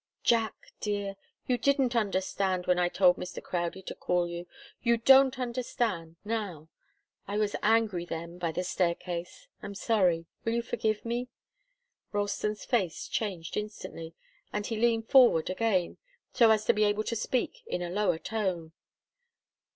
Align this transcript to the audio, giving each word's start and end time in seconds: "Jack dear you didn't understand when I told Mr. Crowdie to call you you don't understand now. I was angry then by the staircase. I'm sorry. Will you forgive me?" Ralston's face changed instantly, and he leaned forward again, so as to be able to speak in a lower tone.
"Jack 0.23 0.69
dear 0.79 1.15
you 1.45 1.59
didn't 1.59 1.95
understand 1.95 2.65
when 2.65 2.79
I 2.79 2.89
told 2.89 3.17
Mr. 3.17 3.39
Crowdie 3.39 3.83
to 3.83 3.93
call 3.93 4.27
you 4.27 4.47
you 4.81 4.97
don't 4.97 5.37
understand 5.37 6.15
now. 6.25 6.69
I 7.27 7.37
was 7.37 7.55
angry 7.61 8.05
then 8.05 8.39
by 8.39 8.51
the 8.51 8.63
staircase. 8.63 9.45
I'm 9.61 9.75
sorry. 9.75 10.25
Will 10.43 10.53
you 10.53 10.63
forgive 10.63 11.05
me?" 11.05 11.27
Ralston's 12.11 12.65
face 12.65 13.07
changed 13.07 13.55
instantly, 13.55 14.15
and 14.51 14.65
he 14.65 14.75
leaned 14.77 15.07
forward 15.07 15.51
again, 15.51 15.97
so 16.33 16.49
as 16.49 16.65
to 16.65 16.73
be 16.73 16.83
able 16.83 17.03
to 17.03 17.15
speak 17.15 17.61
in 17.67 17.83
a 17.83 17.91
lower 17.91 18.17
tone. 18.17 18.71